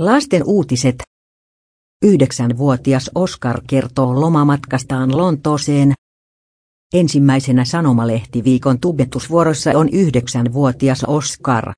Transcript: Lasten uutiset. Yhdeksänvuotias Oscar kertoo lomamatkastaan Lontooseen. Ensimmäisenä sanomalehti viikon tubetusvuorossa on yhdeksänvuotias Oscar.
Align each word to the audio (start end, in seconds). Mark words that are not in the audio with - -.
Lasten 0.00 0.42
uutiset. 0.44 1.02
Yhdeksänvuotias 2.04 3.10
Oscar 3.14 3.60
kertoo 3.66 4.20
lomamatkastaan 4.20 5.16
Lontooseen. 5.16 5.92
Ensimmäisenä 6.94 7.64
sanomalehti 7.64 8.44
viikon 8.44 8.80
tubetusvuorossa 8.80 9.70
on 9.74 9.88
yhdeksänvuotias 9.88 11.04
Oscar. 11.04 11.72